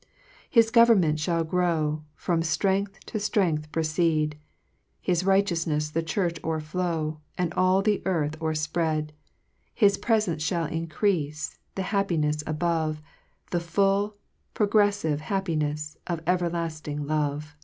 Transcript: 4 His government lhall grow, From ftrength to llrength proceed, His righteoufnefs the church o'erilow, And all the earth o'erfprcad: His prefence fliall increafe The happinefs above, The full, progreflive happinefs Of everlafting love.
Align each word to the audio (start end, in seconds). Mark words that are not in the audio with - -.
4 0.00 0.06
His 0.50 0.70
government 0.70 1.18
lhall 1.20 1.48
grow, 1.48 2.04
From 2.14 2.42
ftrength 2.42 2.98
to 3.06 3.16
llrength 3.16 3.72
proceed, 3.72 4.36
His 5.00 5.22
righteoufnefs 5.22 5.94
the 5.94 6.02
church 6.02 6.34
o'erilow, 6.44 7.20
And 7.38 7.54
all 7.54 7.80
the 7.80 8.02
earth 8.04 8.36
o'erfprcad: 8.42 9.08
His 9.72 9.96
prefence 9.96 10.44
fliall 10.50 10.68
increafe 10.86 11.56
The 11.76 11.82
happinefs 11.88 12.42
above, 12.46 13.00
The 13.52 13.60
full, 13.60 14.16
progreflive 14.52 15.20
happinefs 15.22 15.96
Of 16.06 16.22
everlafting 16.26 17.08
love. 17.08 17.56